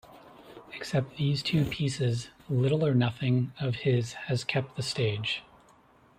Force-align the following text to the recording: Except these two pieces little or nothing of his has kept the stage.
Except 0.73 1.17
these 1.17 1.43
two 1.43 1.63
pieces 1.63 2.31
little 2.49 2.83
or 2.83 2.95
nothing 2.95 3.53
of 3.59 3.75
his 3.85 4.13
has 4.13 4.43
kept 4.43 4.75
the 4.75 4.81
stage. 4.81 5.43